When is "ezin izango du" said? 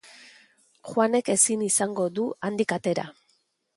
1.33-2.25